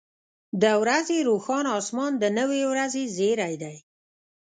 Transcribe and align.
•د 0.61 0.63
ورځې 0.81 1.17
روښانه 1.29 1.71
اسمان 1.79 2.11
د 2.19 2.23
نوې 2.37 2.61
ورځې 2.71 3.03
زیری 3.15 3.55
دی. 3.63 3.75